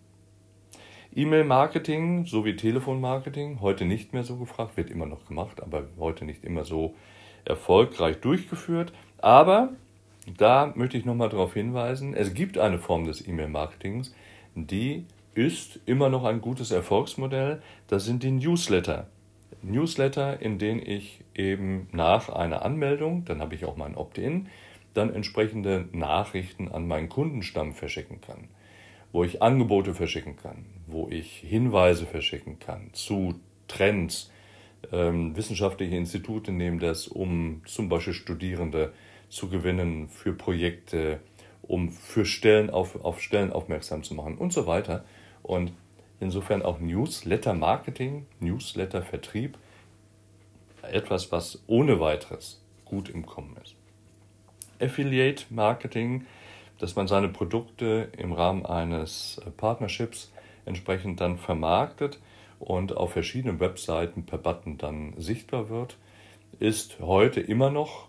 E-Mail-Marketing 1.14 2.26
sowie 2.26 2.54
Telefonmarketing, 2.54 3.60
heute 3.60 3.84
nicht 3.84 4.12
mehr 4.12 4.22
so 4.22 4.36
gefragt, 4.36 4.76
wird 4.76 4.90
immer 4.90 5.06
noch 5.06 5.26
gemacht, 5.26 5.60
aber 5.60 5.84
heute 5.98 6.24
nicht 6.24 6.44
immer 6.44 6.64
so 6.64 6.94
erfolgreich 7.44 8.20
durchgeführt. 8.20 8.92
Aber 9.18 9.70
da 10.38 10.72
möchte 10.76 10.96
ich 10.96 11.04
nochmal 11.04 11.28
darauf 11.28 11.54
hinweisen, 11.54 12.14
es 12.14 12.32
gibt 12.34 12.58
eine 12.58 12.78
Form 12.78 13.06
des 13.06 13.26
E-Mail-Marketings, 13.26 14.14
die 14.54 15.04
ist 15.34 15.80
immer 15.86 16.08
noch 16.08 16.24
ein 16.24 16.40
gutes 16.40 16.70
Erfolgsmodell. 16.70 17.62
Das 17.86 18.04
sind 18.04 18.22
die 18.22 18.32
Newsletter. 18.32 19.08
Newsletter, 19.62 20.40
in 20.40 20.58
denen 20.58 20.84
ich 20.84 21.20
eben 21.34 21.88
nach 21.92 22.28
einer 22.28 22.64
Anmeldung, 22.64 23.24
dann 23.24 23.40
habe 23.40 23.54
ich 23.54 23.64
auch 23.64 23.76
mein 23.76 23.94
Opt-in, 23.94 24.48
dann 24.94 25.14
entsprechende 25.14 25.88
Nachrichten 25.92 26.68
an 26.68 26.86
meinen 26.86 27.08
Kundenstamm 27.08 27.74
verschicken 27.74 28.20
kann, 28.20 28.48
wo 29.12 29.22
ich 29.22 29.42
Angebote 29.42 29.94
verschicken 29.94 30.36
kann, 30.36 30.66
wo 30.86 31.08
ich 31.08 31.36
Hinweise 31.36 32.06
verschicken 32.06 32.58
kann 32.58 32.90
zu 32.92 33.34
Trends. 33.68 34.30
Ähm, 34.92 35.36
wissenschaftliche 35.36 35.94
Institute 35.94 36.50
nehmen 36.50 36.78
das, 36.78 37.06
um 37.06 37.62
zum 37.66 37.88
Beispiel 37.88 38.14
Studierende 38.14 38.92
zu 39.28 39.48
gewinnen 39.48 40.08
für 40.08 40.32
Projekte, 40.32 41.20
um 41.62 41.90
für 41.90 42.24
Stellen 42.24 42.70
auf, 42.70 43.04
auf 43.04 43.20
Stellen 43.20 43.52
aufmerksam 43.52 44.02
zu 44.02 44.14
machen 44.14 44.38
und 44.38 44.52
so 44.52 44.66
weiter. 44.66 45.04
Und 45.42 45.72
insofern 46.20 46.62
auch 46.62 46.78
Newsletter-Marketing, 46.80 48.26
Newsletter-Vertrieb, 48.40 49.58
etwas, 50.82 51.32
was 51.32 51.62
ohne 51.66 52.00
weiteres 52.00 52.60
gut 52.84 53.08
im 53.08 53.26
Kommen 53.26 53.56
ist. 53.62 53.74
Affiliate 54.80 55.44
Marketing, 55.50 56.26
dass 56.78 56.96
man 56.96 57.06
seine 57.06 57.28
Produkte 57.28 58.08
im 58.16 58.32
Rahmen 58.32 58.64
eines 58.64 59.40
Partnerships 59.56 60.32
entsprechend 60.64 61.20
dann 61.20 61.38
vermarktet 61.38 62.18
und 62.58 62.96
auf 62.96 63.12
verschiedenen 63.12 63.60
Webseiten 63.60 64.24
per 64.24 64.38
Button 64.38 64.78
dann 64.78 65.14
sichtbar 65.18 65.68
wird, 65.68 65.96
ist 66.58 66.98
heute 67.00 67.40
immer 67.40 67.70
noch 67.70 68.08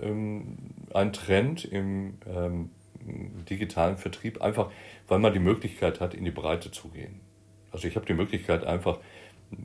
ähm, 0.00 0.56
ein 0.92 1.12
Trend 1.12 1.64
im 1.64 2.18
ähm, 2.26 2.70
digitalen 3.00 3.96
Vertrieb, 3.96 4.42
einfach 4.42 4.70
weil 5.08 5.18
man 5.18 5.32
die 5.32 5.38
Möglichkeit 5.38 6.00
hat, 6.00 6.14
in 6.14 6.24
die 6.24 6.30
Breite 6.30 6.70
zu 6.70 6.88
gehen. 6.88 7.20
Also 7.72 7.88
ich 7.88 7.96
habe 7.96 8.06
die 8.06 8.14
Möglichkeit, 8.14 8.64
einfach 8.64 8.98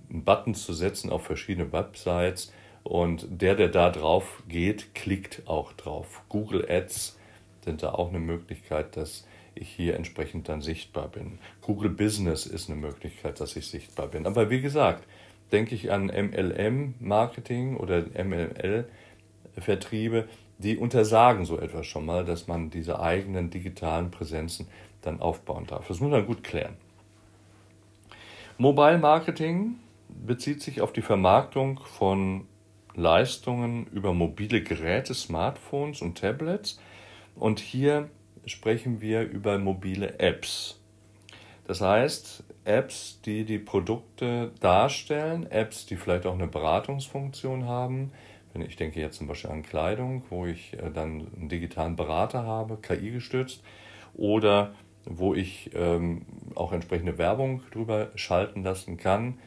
einen 0.09 0.23
Button 0.23 0.55
zu 0.55 0.73
setzen 0.73 1.11
auf 1.11 1.23
verschiedene 1.23 1.71
Websites 1.71 2.51
und 2.83 3.27
der, 3.29 3.55
der 3.55 3.69
da 3.69 3.89
drauf 3.89 4.43
geht, 4.47 4.95
klickt 4.95 5.43
auch 5.47 5.73
drauf. 5.73 6.23
Google 6.29 6.65
Ads 6.69 7.17
sind 7.63 7.83
da 7.83 7.93
auch 7.93 8.09
eine 8.09 8.19
Möglichkeit, 8.19 8.95
dass 8.95 9.25
ich 9.55 9.69
hier 9.69 9.95
entsprechend 9.95 10.47
dann 10.49 10.61
sichtbar 10.61 11.07
bin. 11.07 11.39
Google 11.61 11.89
Business 11.89 12.45
ist 12.45 12.69
eine 12.69 12.79
Möglichkeit, 12.79 13.39
dass 13.39 13.55
ich 13.55 13.65
sichtbar 13.67 14.07
bin. 14.07 14.27
Aber 14.27 14.49
wie 14.49 14.59
gesagt, 14.61 15.07
denke 15.51 15.75
ich 15.75 15.91
an 15.91 16.07
MLM-Marketing 16.07 17.77
oder 17.77 18.05
MLL-Vertriebe, 18.23 20.27
die 20.57 20.77
untersagen 20.77 21.45
so 21.45 21.59
etwas 21.59 21.85
schon 21.85 22.05
mal, 22.05 22.23
dass 22.25 22.47
man 22.47 22.69
diese 22.69 22.99
eigenen 22.99 23.49
digitalen 23.49 24.11
Präsenzen 24.11 24.67
dann 25.01 25.19
aufbauen 25.19 25.65
darf. 25.67 25.87
Das 25.87 25.99
muss 25.99 26.11
man 26.11 26.25
gut 26.25 26.43
klären. 26.43 26.75
Mobile 28.57 28.97
Marketing 28.97 29.75
bezieht 30.07 30.61
sich 30.61 30.81
auf 30.81 30.93
die 30.93 31.01
Vermarktung 31.01 31.81
von 31.83 32.47
Leistungen 32.95 33.87
über 33.87 34.13
mobile 34.13 34.61
Geräte, 34.63 35.13
Smartphones 35.13 36.01
und 36.01 36.17
Tablets. 36.17 36.79
Und 37.35 37.59
hier 37.59 38.09
sprechen 38.45 39.01
wir 39.01 39.23
über 39.23 39.57
mobile 39.57 40.19
Apps. 40.19 40.79
Das 41.67 41.81
heißt, 41.81 42.43
Apps, 42.63 43.19
die 43.25 43.43
die 43.43 43.59
Produkte 43.59 44.51
darstellen, 44.59 45.49
Apps, 45.51 45.85
die 45.85 45.95
vielleicht 45.95 46.25
auch 46.25 46.33
eine 46.33 46.47
Beratungsfunktion 46.47 47.65
haben. 47.65 48.11
Wenn 48.55 48.61
ich 48.61 48.77
denke 48.77 49.01
jetzt 49.01 49.17
zum 49.17 49.27
Beispiel 49.27 49.51
an 49.51 49.63
Kleidung, 49.63 50.23
wo 50.29 50.45
ich 50.45 50.73
äh, 50.75 50.89
dann 50.89 51.27
einen 51.35 51.49
digitalen 51.49 51.97
Berater 51.97 52.43
habe, 52.43 52.77
KI 52.77 53.11
gestützt, 53.11 53.61
oder 54.13 54.73
wo 55.03 55.33
ich 55.33 55.71
ähm, 55.73 56.21
auch 56.55 56.71
entsprechende 56.71 57.17
Werbung 57.17 57.63
drüber 57.71 58.11
schalten 58.15 58.63
lassen 58.63 58.95
kann 58.95 59.39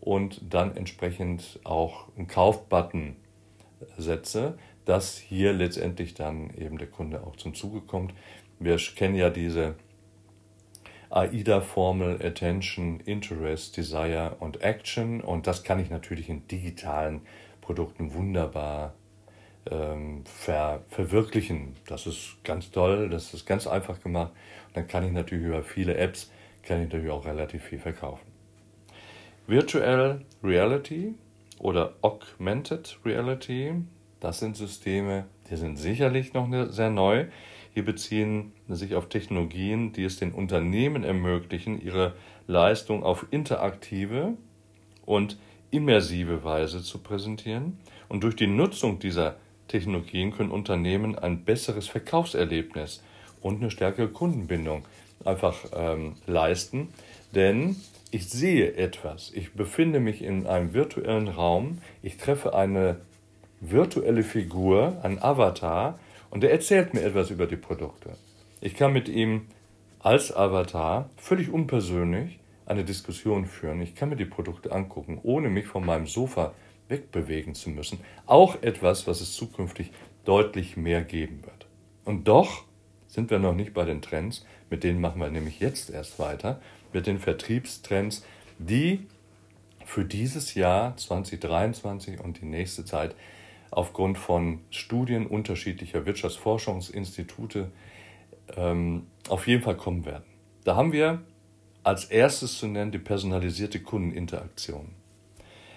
und 0.00 0.52
dann 0.52 0.76
entsprechend 0.76 1.60
auch 1.62 2.08
einen 2.16 2.26
Kaufbutton 2.26 3.14
setze, 3.96 4.58
dass 4.84 5.16
hier 5.16 5.52
letztendlich 5.52 6.14
dann 6.14 6.50
eben 6.56 6.76
der 6.78 6.88
Kunde 6.88 7.22
auch 7.24 7.36
zum 7.36 7.54
Zuge 7.54 7.80
kommt. 7.82 8.14
Wir 8.58 8.76
kennen 8.78 9.14
ja 9.14 9.30
diese 9.30 9.76
AIDA-Formel 11.10 12.20
Attention, 12.20 12.98
Interest, 12.98 13.76
Desire 13.76 14.36
und 14.40 14.60
Action 14.62 15.20
und 15.20 15.46
das 15.46 15.62
kann 15.62 15.78
ich 15.78 15.88
natürlich 15.88 16.28
in 16.28 16.48
digitalen 16.48 17.20
Produkten 17.66 18.14
wunderbar 18.14 18.94
ähm, 19.68 20.22
ver 20.24 20.84
verwirklichen. 20.88 21.74
Das 21.88 22.06
ist 22.06 22.36
ganz 22.44 22.70
toll, 22.70 23.10
das 23.10 23.34
ist 23.34 23.44
ganz 23.44 23.66
einfach 23.66 24.00
gemacht. 24.00 24.32
Und 24.68 24.76
dann 24.76 24.86
kann 24.86 25.04
ich 25.04 25.10
natürlich 25.10 25.46
über 25.46 25.64
viele 25.64 25.96
Apps, 25.96 26.30
kann 26.62 26.78
ich 26.80 26.84
natürlich 26.92 27.10
auch 27.10 27.26
relativ 27.26 27.64
viel 27.64 27.80
verkaufen. 27.80 28.24
Virtual 29.48 30.22
Reality 30.44 31.14
oder 31.58 31.94
Augmented 32.02 32.98
Reality, 33.04 33.74
das 34.20 34.38
sind 34.38 34.56
Systeme, 34.56 35.26
die 35.50 35.56
sind 35.56 35.76
sicherlich 35.76 36.34
noch 36.34 36.46
ne, 36.46 36.70
sehr 36.70 36.90
neu. 36.90 37.26
Hier 37.74 37.84
beziehen 37.84 38.52
sich 38.68 38.94
auf 38.94 39.08
Technologien, 39.08 39.92
die 39.92 40.04
es 40.04 40.18
den 40.18 40.32
Unternehmen 40.32 41.02
ermöglichen, 41.02 41.80
ihre 41.80 42.14
Leistung 42.46 43.02
auf 43.02 43.26
interaktive 43.32 44.34
und 45.04 45.36
immersive 45.76 46.44
Weise 46.44 46.82
zu 46.82 46.98
präsentieren. 46.98 47.78
Und 48.08 48.22
durch 48.24 48.36
die 48.36 48.46
Nutzung 48.46 48.98
dieser 48.98 49.36
Technologien 49.68 50.32
können 50.32 50.50
Unternehmen 50.50 51.18
ein 51.18 51.44
besseres 51.44 51.88
Verkaufserlebnis 51.88 53.02
und 53.40 53.60
eine 53.60 53.70
stärkere 53.70 54.08
Kundenbindung 54.08 54.84
einfach 55.24 55.56
ähm, 55.74 56.14
leisten. 56.26 56.88
Denn 57.34 57.76
ich 58.10 58.28
sehe 58.28 58.74
etwas, 58.74 59.32
ich 59.34 59.52
befinde 59.52 60.00
mich 60.00 60.22
in 60.22 60.46
einem 60.46 60.72
virtuellen 60.72 61.28
Raum, 61.28 61.78
ich 62.02 62.16
treffe 62.16 62.54
eine 62.54 63.00
virtuelle 63.60 64.22
Figur, 64.22 64.98
ein 65.02 65.22
Avatar, 65.22 65.98
und 66.30 66.42
der 66.42 66.52
erzählt 66.52 66.94
mir 66.94 67.02
etwas 67.02 67.30
über 67.30 67.46
die 67.46 67.56
Produkte. 67.56 68.16
Ich 68.60 68.74
kann 68.74 68.92
mit 68.92 69.08
ihm 69.08 69.42
als 70.00 70.34
Avatar 70.34 71.10
völlig 71.16 71.50
unpersönlich 71.50 72.38
eine 72.66 72.84
Diskussion 72.84 73.46
führen. 73.46 73.80
Ich 73.80 73.94
kann 73.94 74.08
mir 74.08 74.16
die 74.16 74.24
Produkte 74.24 74.72
angucken, 74.72 75.18
ohne 75.22 75.48
mich 75.48 75.66
von 75.66 75.86
meinem 75.86 76.06
Sofa 76.06 76.52
wegbewegen 76.88 77.54
zu 77.54 77.70
müssen. 77.70 78.00
Auch 78.26 78.62
etwas, 78.62 79.06
was 79.06 79.20
es 79.20 79.34
zukünftig 79.34 79.90
deutlich 80.24 80.76
mehr 80.76 81.02
geben 81.02 81.44
wird. 81.44 81.66
Und 82.04 82.28
doch 82.28 82.64
sind 83.08 83.30
wir 83.30 83.38
noch 83.38 83.54
nicht 83.54 83.72
bei 83.72 83.84
den 83.84 84.02
Trends, 84.02 84.44
mit 84.68 84.84
denen 84.84 85.00
machen 85.00 85.20
wir 85.20 85.30
nämlich 85.30 85.60
jetzt 85.60 85.90
erst 85.90 86.18
weiter 86.18 86.60
mit 86.92 87.06
den 87.06 87.18
Vertriebstrends, 87.18 88.24
die 88.58 89.06
für 89.84 90.04
dieses 90.04 90.54
Jahr 90.54 90.96
2023 90.96 92.20
und 92.20 92.40
die 92.40 92.46
nächste 92.46 92.84
Zeit 92.84 93.14
aufgrund 93.70 94.18
von 94.18 94.60
Studien 94.70 95.26
unterschiedlicher 95.26 96.06
Wirtschaftsforschungsinstitute 96.06 97.70
ähm, 98.56 99.06
auf 99.28 99.46
jeden 99.46 99.62
Fall 99.62 99.76
kommen 99.76 100.04
werden. 100.04 100.24
Da 100.64 100.76
haben 100.76 100.92
wir 100.92 101.22
als 101.86 102.04
erstes 102.06 102.58
zu 102.58 102.66
nennen 102.66 102.90
die 102.90 102.98
personalisierte 102.98 103.78
Kundeninteraktion. 103.78 104.88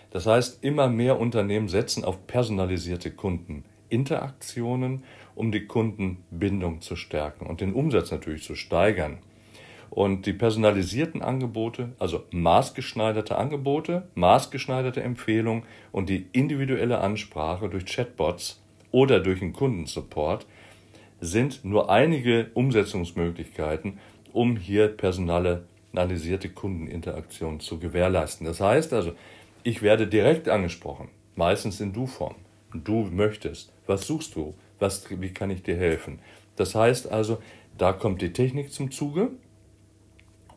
Das 0.09 0.25
heißt, 0.25 0.63
immer 0.63 0.89
mehr 0.89 1.19
Unternehmen 1.19 1.67
setzen 1.67 2.03
auf 2.03 2.25
personalisierte 2.25 3.11
Kundeninteraktionen, 3.11 5.03
um 5.35 5.51
die 5.51 5.67
Kundenbindung 5.67 6.81
zu 6.81 6.95
stärken 6.95 7.45
und 7.45 7.61
den 7.61 7.75
Umsatz 7.75 8.09
natürlich 8.09 8.41
zu 8.41 8.55
steigern. 8.55 9.19
Und 9.91 10.25
die 10.25 10.33
personalisierten 10.33 11.21
Angebote, 11.21 11.93
also 11.99 12.23
maßgeschneiderte 12.31 13.37
Angebote, 13.37 14.07
maßgeschneiderte 14.15 15.03
Empfehlungen 15.03 15.61
und 15.91 16.09
die 16.09 16.25
individuelle 16.31 17.01
Ansprache 17.01 17.69
durch 17.69 17.85
Chatbots 17.85 18.63
oder 18.91 19.19
durch 19.19 19.43
einen 19.43 19.53
Kundensupport 19.53 20.47
sind 21.21 21.63
nur 21.63 21.91
einige 21.91 22.49
Umsetzungsmöglichkeiten, 22.55 23.99
um 24.33 24.57
hier 24.57 24.87
personalisierte 25.91 26.49
Kundeninteraktion 26.49 27.59
zu 27.59 27.79
gewährleisten. 27.79 28.45
Das 28.45 28.61
heißt 28.61 28.93
also, 28.93 29.13
ich 29.63 29.81
werde 29.81 30.07
direkt 30.07 30.47
angesprochen, 30.47 31.09
meistens 31.35 31.81
in 31.81 31.93
Du-Form. 31.93 32.35
Du 32.73 33.09
möchtest, 33.11 33.73
was 33.87 34.05
suchst 34.05 34.35
du, 34.35 34.53
was, 34.79 35.05
wie 35.09 35.33
kann 35.33 35.49
ich 35.49 35.63
dir 35.63 35.75
helfen? 35.75 36.19
Das 36.55 36.75
heißt 36.75 37.11
also, 37.11 37.41
da 37.77 37.93
kommt 37.93 38.21
die 38.21 38.33
Technik 38.33 38.71
zum 38.71 38.91
Zuge, 38.91 39.31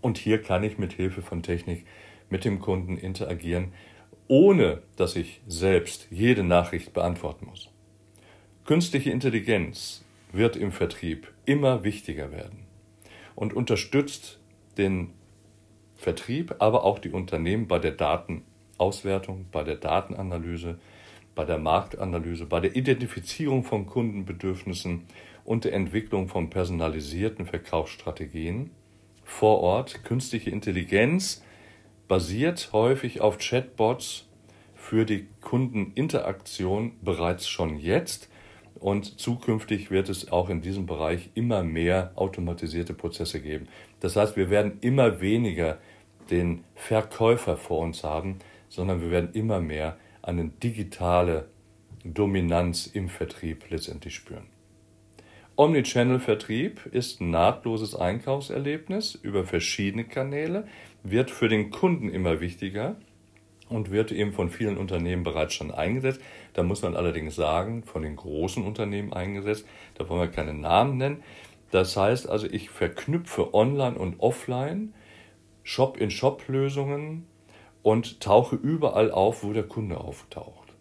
und 0.01 0.19
hier 0.19 0.43
kann 0.43 0.65
ich 0.65 0.79
mit 0.79 0.95
Hilfe 0.95 1.23
von 1.23 1.45
Technik 1.45 1.87
mit 2.29 2.45
dem 2.45 2.59
Kunden 2.59 2.97
interagieren, 2.97 3.73
ohne 4.27 4.83
dass 4.97 5.15
ich 5.15 5.41
selbst 5.47 6.09
jede 6.11 6.43
Nachricht 6.43 6.93
beantworten 6.93 7.47
muss. 7.47 7.71
Künstliche 8.65 9.11
Intelligenz 9.11 10.05
wird 10.33 10.57
im 10.57 10.73
Vertrieb 10.73 11.33
immer 11.45 11.85
wichtiger 11.85 12.33
werden 12.33 12.65
und 13.37 13.53
unterstützt 13.53 14.41
den 14.77 15.11
Vertrieb, 16.02 16.56
aber 16.59 16.85
auch 16.85 16.99
die 16.99 17.11
Unternehmen 17.11 17.68
bei 17.68 17.78
der 17.78 17.92
Datenauswertung, 17.92 19.47
bei 19.52 19.62
der 19.62 19.76
Datenanalyse, 19.76 20.78
bei 21.35 21.44
der 21.44 21.59
Marktanalyse, 21.59 22.47
bei 22.47 22.61
der 22.61 22.76
Identifizierung 22.76 23.64
von 23.64 23.87
Kundenbedürfnissen 23.87 25.04
und 25.44 25.64
der 25.64 25.73
Entwicklung 25.73 26.28
von 26.28 26.50
personalisierten 26.50 27.47
Verkaufsstrategien 27.47 28.71
vor 29.25 29.61
Ort. 29.61 30.04
Künstliche 30.04 30.50
Intelligenz 30.50 31.42
basiert 32.09 32.71
häufig 32.73 33.21
auf 33.21 33.38
Chatbots 33.38 34.28
für 34.75 35.06
die 35.06 35.26
Kundeninteraktion 35.40 36.92
bereits 37.00 37.49
schon 37.49 37.78
jetzt 37.78 38.28
und 38.82 39.21
zukünftig 39.21 39.92
wird 39.92 40.09
es 40.09 40.32
auch 40.32 40.49
in 40.49 40.61
diesem 40.61 40.87
Bereich 40.87 41.30
immer 41.35 41.62
mehr 41.62 42.11
automatisierte 42.16 42.94
Prozesse 42.94 43.40
geben. 43.40 43.68
Das 44.00 44.16
heißt, 44.16 44.37
wir 44.37 44.50
werden 44.50 44.78
immer 44.80 45.21
weniger 45.21 45.78
den 46.33 46.65
Verkäufer 46.75 47.57
vor 47.57 47.81
uns 47.81 48.03
haben, 48.03 48.39
sondern 48.69 49.03
wir 49.03 49.11
werden 49.11 49.31
immer 49.35 49.61
mehr 49.61 49.97
eine 50.23 50.49
digitale 50.49 51.49
Dominanz 52.05 52.87
im 52.87 53.09
Vertrieb 53.09 53.67
letztendlich 53.69 54.15
spüren. 54.15 54.47
Omnichannel-Vertrieb 55.57 56.87
ist 56.87 57.21
ein 57.21 57.31
nahtloses 57.31 57.95
Einkaufserlebnis 57.95 59.15
über 59.15 59.45
verschiedene 59.45 60.05
Kanäle, 60.05 60.67
wird 61.03 61.31
für 61.31 61.49
den 61.49 61.71
Kunden 61.71 62.09
immer 62.09 62.41
wichtiger 62.41 62.97
und 63.69 63.91
wird 63.91 64.11
eben 64.11 64.33
von 64.33 64.49
vielen 64.49 64.79
Unternehmen 64.79 65.25
bereits 65.25 65.53
schon 65.53 65.71
eingesetzt. 65.71 66.23
Da 66.55 66.62
muss 66.62 66.83
man 66.83 66.97
allerdings 66.97 67.37
sagen, 67.37 67.85
von 67.85 68.03
den 68.03 68.17
großen 68.17 68.65
Unternehmen 68.65 69.12
eingesetzt. 69.12 69.67
Da 69.95 70.09
wollen 70.09 70.23
wir 70.23 70.29
keine 70.29 70.55
Namen 70.55 70.97
nennen. 70.97 71.23
Das 71.71 71.97
heißt 71.97 72.29
also, 72.29 72.47
ich 72.47 72.71
verknüpfe 72.71 73.53
Online 73.53 73.99
und 73.99 74.21
Offline 74.21 74.95
Shop-in-Shop-Lösungen 75.64 77.26
und 77.83 78.21
tauche 78.21 78.57
überall 78.57 79.11
auf, 79.11 79.45
wo 79.45 79.52
der 79.52 79.64
Kunde 79.64 79.99
auftaucht. 79.99 80.73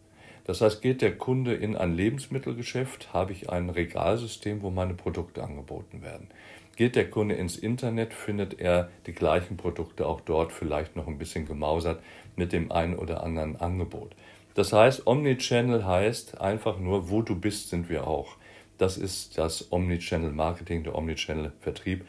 Das 0.45 0.61
heißt, 0.61 0.81
geht 0.81 1.01
der 1.01 1.17
Kunde 1.17 1.53
in 1.53 1.75
ein 1.75 1.95
Lebensmittelgeschäft, 1.95 3.13
habe 3.13 3.31
ich 3.31 3.49
ein 3.49 3.69
Regalsystem, 3.69 4.61
wo 4.61 4.69
meine 4.69 4.93
Produkte 4.93 5.43
angeboten 5.43 6.01
werden. 6.01 6.27
Geht 6.75 6.95
der 6.95 7.09
Kunde 7.09 7.35
ins 7.35 7.57
Internet, 7.57 8.13
findet 8.13 8.59
er 8.59 8.89
die 9.05 9.13
gleichen 9.13 9.57
Produkte 9.57 10.07
auch 10.07 10.21
dort, 10.21 10.51
vielleicht 10.51 10.95
noch 10.95 11.07
ein 11.07 11.17
bisschen 11.17 11.45
gemausert 11.45 12.01
mit 12.35 12.53
dem 12.53 12.71
einen 12.71 12.95
oder 12.95 13.23
anderen 13.23 13.55
Angebot. 13.57 14.15
Das 14.55 14.73
heißt, 14.73 15.05
Omnichannel 15.05 15.85
heißt 15.85 16.41
einfach 16.41 16.79
nur, 16.79 17.09
wo 17.09 17.21
du 17.21 17.35
bist, 17.35 17.69
sind 17.69 17.89
wir 17.89 18.07
auch. 18.07 18.35
Das 18.77 18.97
ist 18.97 19.37
das 19.37 19.71
Omnichannel 19.71 20.31
Marketing, 20.31 20.83
der 20.83 20.95
Omnichannel 20.95 21.51
Vertrieb, 21.59 22.05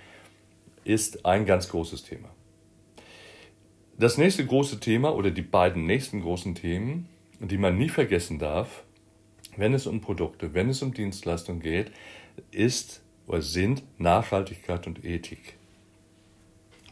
ist 0.85 1.27
ein 1.27 1.45
ganz 1.45 1.69
großes 1.69 2.03
Thema. 2.05 2.29
Das 3.99 4.19
nächste 4.19 4.45
große 4.45 4.81
Thema 4.81 5.15
oder 5.15 5.31
die 5.31 5.43
beiden 5.43 5.87
nächsten 5.87 6.23
großen 6.23 6.55
Themen 6.55 7.09
die 7.49 7.59
man 7.59 7.77
nie 7.77 7.89
vergessen 7.89 8.39
darf, 8.39 8.85
wenn 9.57 9.75
es 9.75 9.87
um 9.87 10.01
Produkte, 10.01 10.55
wenn 10.55 10.69
es 10.69 10.83
um 10.83 10.95
Dienstleistungen 10.95 11.61
geht, 11.61 11.91
ist 12.51 13.03
oder 13.27 13.43
sind 13.43 13.83
Nachhaltigkeit 13.99 14.87
und 14.87 15.05
Ethik. 15.05 15.57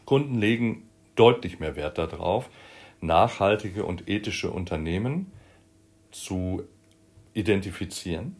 Kunden 0.05 0.35
legen 0.35 0.89
deutlich 1.15 1.59
mehr 1.59 1.75
Wert 1.75 1.97
darauf, 1.97 2.49
nachhaltige 2.99 3.85
und 3.85 4.09
ethische 4.09 4.51
Unternehmen 4.51 5.31
zu 6.11 6.63
identifizieren, 7.33 8.35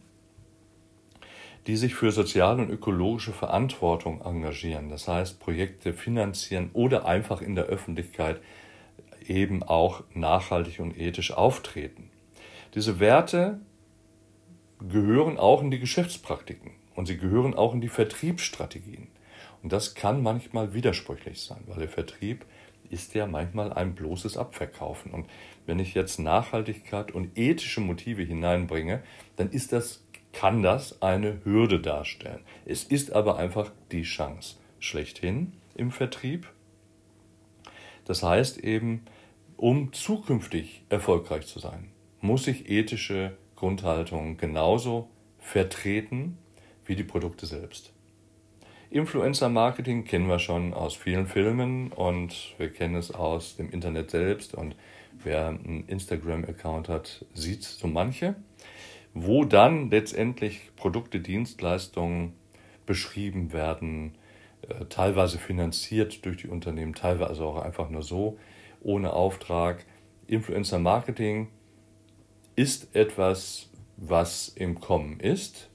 die 1.66 1.76
sich 1.76 1.94
für 1.94 2.10
soziale 2.10 2.62
und 2.62 2.70
ökologische 2.70 3.32
Verantwortung 3.32 4.20
engagieren, 4.22 4.88
das 4.88 5.06
heißt 5.06 5.38
Projekte 5.38 5.92
finanzieren 5.92 6.70
oder 6.72 7.06
einfach 7.06 7.40
in 7.40 7.54
der 7.54 7.64
Öffentlichkeit 7.64 8.40
eben 9.26 9.62
auch 9.62 10.02
nachhaltig 10.14 10.80
und 10.80 10.98
ethisch 10.98 11.32
auftreten. 11.32 12.10
Diese 12.74 12.98
Werte 12.98 13.60
gehören 14.80 15.38
auch 15.38 15.62
in 15.62 15.70
die 15.70 15.78
Geschäftspraktiken 15.78 16.72
und 16.94 17.06
sie 17.06 17.18
gehören 17.18 17.54
auch 17.54 17.74
in 17.74 17.80
die 17.80 17.88
Vertriebsstrategien. 17.88 19.08
Und 19.62 19.72
das 19.72 19.94
kann 19.94 20.22
manchmal 20.22 20.74
widersprüchlich 20.74 21.40
sein, 21.40 21.62
weil 21.66 21.78
der 21.78 21.88
Vertrieb 21.88 22.44
ist 22.90 23.14
ja 23.14 23.26
manchmal 23.26 23.72
ein 23.72 23.94
bloßes 23.94 24.36
Abverkaufen. 24.36 25.12
Und 25.12 25.26
wenn 25.66 25.78
ich 25.78 25.94
jetzt 25.94 26.18
Nachhaltigkeit 26.18 27.12
und 27.12 27.38
ethische 27.38 27.80
Motive 27.80 28.22
hineinbringe, 28.22 29.02
dann 29.36 29.50
ist 29.50 29.72
das, 29.72 30.04
kann 30.32 30.62
das 30.62 31.02
eine 31.02 31.44
Hürde 31.44 31.80
darstellen. 31.80 32.40
Es 32.64 32.84
ist 32.84 33.12
aber 33.12 33.36
einfach 33.36 33.70
die 33.90 34.02
Chance 34.02 34.56
schlechthin 34.78 35.52
im 35.74 35.90
Vertrieb 35.90 36.48
das 38.04 38.22
heißt 38.22 38.58
eben, 38.58 39.04
um 39.56 39.92
zukünftig 39.92 40.82
erfolgreich 40.88 41.46
zu 41.46 41.58
sein, 41.58 41.90
muss 42.20 42.46
ich 42.46 42.68
ethische 42.68 43.36
Grundhaltungen 43.56 44.36
genauso 44.36 45.08
vertreten 45.38 46.38
wie 46.84 46.96
die 46.96 47.04
Produkte 47.04 47.46
selbst. 47.46 47.92
Influencer-Marketing 48.90 50.04
kennen 50.04 50.28
wir 50.28 50.38
schon 50.38 50.74
aus 50.74 50.94
vielen 50.94 51.26
Filmen 51.26 51.92
und 51.92 52.54
wir 52.58 52.70
kennen 52.70 52.96
es 52.96 53.10
aus 53.12 53.56
dem 53.56 53.70
Internet 53.70 54.10
selbst 54.10 54.54
und 54.54 54.76
wer 55.22 55.48
einen 55.48 55.84
Instagram-Account 55.86 56.88
hat, 56.88 57.24
sieht 57.32 57.62
so 57.62 57.86
manche, 57.86 58.34
wo 59.14 59.44
dann 59.44 59.90
letztendlich 59.90 60.70
Produkte, 60.76 61.20
Dienstleistungen 61.20 62.34
beschrieben 62.86 63.52
werden, 63.52 64.16
äh, 64.68 64.86
teilweise 64.86 65.38
finanziert 65.38 66.24
durch 66.24 66.38
die 66.38 66.48
Unternehmen, 66.48 66.94
teilweise 66.94 67.44
auch 67.44 67.62
einfach 67.62 67.90
nur 67.90 68.02
so, 68.02 68.38
ohne 68.80 69.12
Auftrag. 69.12 69.84
Influencer 70.26 70.78
Marketing 70.78 71.48
ist 72.56 72.94
etwas, 72.94 73.70
was 73.96 74.48
im 74.48 74.80
Kommen 74.80 75.20
ist, 75.20 75.70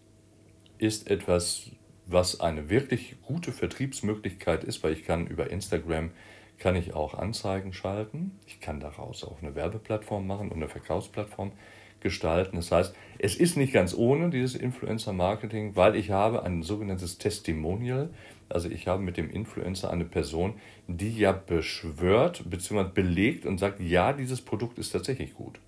ist 0.77 1.09
etwas, 1.09 1.71
was 2.05 2.39
eine 2.39 2.69
wirklich 2.69 3.21
gute 3.21 3.51
Vertriebsmöglichkeit 3.51 4.63
ist, 4.63 4.83
weil 4.83 4.93
ich 4.93 5.03
kann 5.03 5.27
über 5.27 5.49
Instagram 5.49 6.11
kann 6.57 6.75
ich 6.75 6.93
auch 6.93 7.13
Anzeigen 7.13 7.71
schalten. 7.73 8.39
Ich 8.47 8.59
kann 8.59 8.79
daraus 8.79 9.23
auch 9.23 9.41
eine 9.41 9.53
Werbeplattform 9.53 10.25
machen 10.25 10.49
und 10.49 10.57
eine 10.57 10.69
Verkaufsplattform 10.69 11.51
gestalten. 12.01 12.57
Das 12.57 12.71
heißt, 12.71 12.95
es 13.19 13.35
ist 13.35 13.57
nicht 13.57 13.73
ganz 13.73 13.95
ohne 13.95 14.29
dieses 14.29 14.55
Influencer 14.55 15.13
Marketing, 15.13 15.75
weil 15.75 15.95
ich 15.95 16.11
habe 16.11 16.43
ein 16.43 16.63
sogenanntes 16.63 17.17
Testimonial. 17.17 18.09
Also 18.49 18.69
ich 18.69 18.87
habe 18.87 19.01
mit 19.01 19.17
dem 19.17 19.29
Influencer 19.29 19.89
eine 19.91 20.05
Person, 20.05 20.53
die 20.87 21.17
ja 21.17 21.31
beschwört 21.31 22.49
bzw. 22.49 22.85
belegt 22.93 23.45
und 23.45 23.57
sagt, 23.57 23.79
ja, 23.79 24.13
dieses 24.13 24.41
Produkt 24.41 24.77
ist 24.77 24.91
tatsächlich 24.91 25.33
gut. 25.33 25.59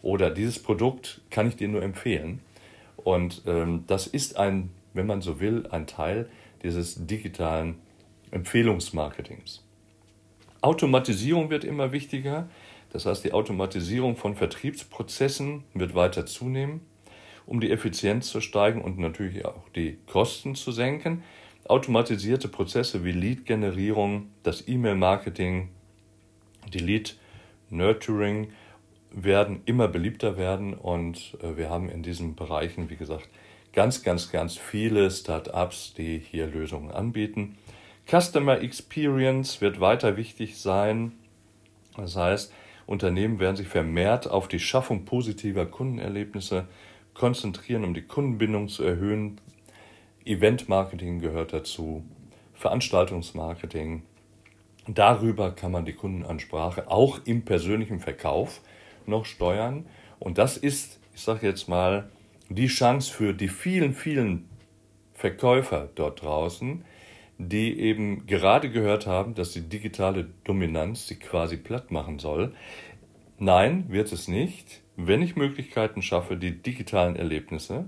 Oder 0.00 0.30
dieses 0.30 0.58
Produkt 0.58 1.22
kann 1.30 1.48
ich 1.48 1.56
dir 1.56 1.68
nur 1.68 1.82
empfehlen. 1.82 2.40
Und 2.96 3.42
ähm, 3.46 3.84
das 3.86 4.06
ist 4.06 4.36
ein, 4.36 4.70
wenn 4.92 5.06
man 5.06 5.22
so 5.22 5.40
will, 5.40 5.66
ein 5.70 5.86
Teil 5.86 6.28
dieses 6.62 7.06
digitalen 7.06 7.76
Empfehlungsmarketings. 8.30 9.62
Automatisierung 10.60 11.50
wird 11.50 11.64
immer 11.64 11.92
wichtiger. 11.92 12.48
Das 12.94 13.06
heißt, 13.06 13.24
die 13.24 13.32
Automatisierung 13.32 14.14
von 14.14 14.36
Vertriebsprozessen 14.36 15.64
wird 15.74 15.96
weiter 15.96 16.26
zunehmen, 16.26 16.80
um 17.44 17.58
die 17.58 17.72
Effizienz 17.72 18.28
zu 18.28 18.40
steigen 18.40 18.80
und 18.80 19.00
natürlich 19.00 19.44
auch 19.44 19.68
die 19.70 19.98
Kosten 20.06 20.54
zu 20.54 20.70
senken. 20.70 21.24
Automatisierte 21.66 22.46
Prozesse 22.46 23.04
wie 23.04 23.10
Lead-Generierung, 23.10 24.30
das 24.44 24.68
E-Mail-Marketing, 24.68 25.70
die 26.72 26.78
Lead-Nurturing 26.78 28.52
werden 29.10 29.62
immer 29.64 29.88
beliebter 29.88 30.36
werden 30.36 30.72
und 30.74 31.36
äh, 31.42 31.56
wir 31.56 31.70
haben 31.70 31.88
in 31.88 32.04
diesen 32.04 32.36
Bereichen, 32.36 32.90
wie 32.90 32.96
gesagt, 32.96 33.28
ganz, 33.72 34.04
ganz, 34.04 34.30
ganz 34.30 34.56
viele 34.56 35.10
Start-ups, 35.10 35.94
die 35.94 36.18
hier 36.20 36.46
Lösungen 36.46 36.92
anbieten. 36.92 37.58
Customer 38.08 38.60
Experience 38.60 39.60
wird 39.60 39.80
weiter 39.80 40.16
wichtig 40.16 40.58
sein. 40.58 41.10
Das 41.96 42.14
heißt, 42.14 42.52
Unternehmen 42.86 43.40
werden 43.40 43.56
sich 43.56 43.68
vermehrt 43.68 44.30
auf 44.30 44.48
die 44.48 44.60
Schaffung 44.60 45.04
positiver 45.04 45.66
Kundenerlebnisse 45.66 46.66
konzentrieren, 47.14 47.84
um 47.84 47.94
die 47.94 48.02
Kundenbindung 48.02 48.68
zu 48.68 48.84
erhöhen. 48.84 49.40
Event-Marketing 50.24 51.20
gehört 51.20 51.52
dazu, 51.52 52.04
Veranstaltungsmarketing. 52.54 54.02
Darüber 54.86 55.52
kann 55.52 55.72
man 55.72 55.84
die 55.84 55.94
Kundenansprache 55.94 56.90
auch 56.90 57.20
im 57.24 57.44
persönlichen 57.44 58.00
Verkauf 58.00 58.60
noch 59.06 59.24
steuern. 59.24 59.86
Und 60.18 60.38
das 60.38 60.56
ist, 60.56 61.00
ich 61.14 61.22
sage 61.22 61.46
jetzt 61.46 61.68
mal, 61.68 62.10
die 62.48 62.66
Chance 62.66 63.12
für 63.12 63.32
die 63.32 63.48
vielen, 63.48 63.94
vielen 63.94 64.48
Verkäufer 65.14 65.88
dort 65.94 66.22
draußen, 66.22 66.84
die 67.38 67.78
eben 67.78 68.26
gerade 68.26 68.70
gehört 68.70 69.06
haben, 69.06 69.34
dass 69.34 69.52
die 69.52 69.62
digitale 69.62 70.28
Dominanz 70.44 71.08
sie 71.08 71.16
quasi 71.16 71.56
platt 71.56 71.90
machen 71.90 72.18
soll. 72.18 72.54
Nein, 73.38 73.86
wird 73.88 74.12
es 74.12 74.28
nicht. 74.28 74.82
Wenn 74.96 75.22
ich 75.22 75.34
Möglichkeiten 75.34 76.02
schaffe, 76.02 76.36
die 76.36 76.62
digitalen 76.62 77.16
Erlebnisse 77.16 77.86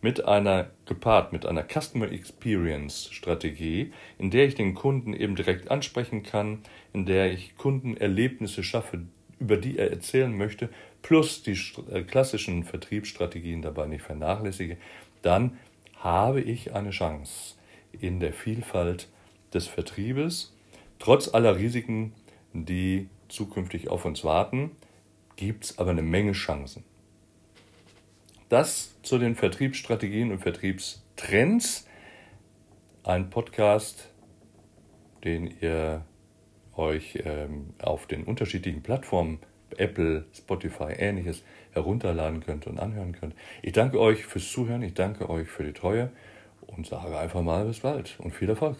mit 0.00 0.24
einer 0.24 0.70
gepaart 0.84 1.32
mit 1.32 1.46
einer 1.46 1.64
Customer 1.64 2.10
Experience 2.10 3.08
Strategie, 3.12 3.92
in 4.18 4.30
der 4.30 4.46
ich 4.46 4.54
den 4.54 4.74
Kunden 4.74 5.12
eben 5.12 5.36
direkt 5.36 5.70
ansprechen 5.70 6.22
kann, 6.22 6.60
in 6.92 7.06
der 7.06 7.32
ich 7.32 7.56
Kundenerlebnisse 7.56 8.62
schaffe, 8.62 9.00
über 9.38 9.56
die 9.56 9.78
er 9.78 9.90
erzählen 9.90 10.34
möchte, 10.34 10.70
plus 11.02 11.42
die 11.42 11.58
äh, 11.90 12.02
klassischen 12.02 12.64
Vertriebsstrategien 12.64 13.62
dabei 13.62 13.86
nicht 13.86 14.02
vernachlässige, 14.02 14.76
dann 15.22 15.58
habe 15.96 16.40
ich 16.40 16.74
eine 16.74 16.90
Chance 16.90 17.56
in 18.00 18.20
der 18.20 18.32
Vielfalt 18.32 19.08
des 19.52 19.66
Vertriebes, 19.66 20.54
trotz 20.98 21.32
aller 21.32 21.56
Risiken, 21.56 22.12
die 22.52 23.08
zukünftig 23.28 23.88
auf 23.88 24.04
uns 24.04 24.24
warten, 24.24 24.70
gibt 25.36 25.64
es 25.64 25.78
aber 25.78 25.90
eine 25.90 26.02
Menge 26.02 26.32
Chancen. 26.32 26.84
Das 28.48 28.94
zu 29.02 29.18
den 29.18 29.34
Vertriebsstrategien 29.34 30.30
und 30.30 30.38
Vertriebstrends. 30.38 31.86
Ein 33.02 33.30
Podcast, 33.30 34.10
den 35.24 35.52
ihr 35.60 36.04
euch 36.76 37.18
ähm, 37.24 37.70
auf 37.80 38.06
den 38.06 38.24
unterschiedlichen 38.24 38.82
Plattformen, 38.82 39.40
Apple, 39.76 40.26
Spotify, 40.32 40.92
ähnliches, 40.96 41.42
herunterladen 41.72 42.40
könnt 42.40 42.66
und 42.66 42.78
anhören 42.78 43.12
könnt. 43.12 43.34
Ich 43.62 43.72
danke 43.72 44.00
euch 44.00 44.24
fürs 44.24 44.50
Zuhören, 44.50 44.82
ich 44.82 44.94
danke 44.94 45.28
euch 45.28 45.48
für 45.48 45.64
die 45.64 45.72
Treue 45.72 46.10
und 46.66 46.86
sage 46.86 47.18
einfach 47.18 47.42
mal 47.42 47.64
bis 47.64 47.80
bald 47.80 48.18
und 48.20 48.32
viel 48.32 48.48
Erfolg. 48.48 48.76